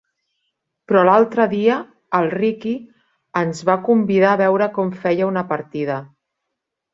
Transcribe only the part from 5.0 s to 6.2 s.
feia una partida.